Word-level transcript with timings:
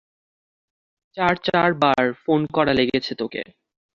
চার 1.17 1.33
চার 1.45 1.69
বার 1.81 2.03
ফোন 2.23 2.41
করা 2.55 2.73
লেগেছে 2.73 3.13
তোকে। 3.15 3.41